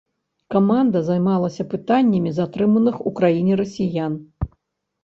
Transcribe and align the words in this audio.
Каманда 0.53 1.01
займалася 1.09 1.67
пытаннямі 1.75 2.35
затрыманых 2.39 2.95
у 3.07 3.15
краіне 3.21 3.53
расіян. 3.63 4.13